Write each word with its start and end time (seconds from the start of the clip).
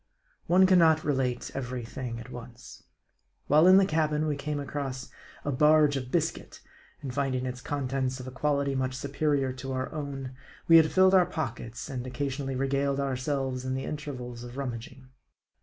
One 0.47 0.65
can 0.65 0.79
not 0.79 1.03
relate 1.03 1.51
every 1.53 1.85
thing 1.85 2.19
at 2.19 2.31
once. 2.31 2.81
While 3.45 3.67
in 3.67 3.77
the 3.77 3.85
cabin, 3.85 4.25
we 4.25 4.35
came 4.35 4.59
across 4.59 5.11
a" 5.45 5.51
barge" 5.51 5.95
of 5.95 6.09
biscuit, 6.09 6.59
and 7.03 7.13
finding 7.13 7.45
its 7.45 7.61
contents 7.61 8.19
of 8.19 8.25
a 8.25 8.31
quality 8.31 8.73
much 8.73 8.95
superior 8.95 9.53
to 9.53 9.73
our 9.73 9.93
own, 9.93 10.31
we 10.67 10.77
had 10.77 10.91
filled 10.91 11.13
our 11.13 11.27
pockets 11.27 11.87
and 11.87 12.07
occasionally 12.07 12.55
regaled 12.55 12.99
ourselves 12.99 13.63
in 13.63 13.75
the 13.75 13.85
intervals 13.85 14.43
of 14.43 14.57
rummaging. 14.57 15.07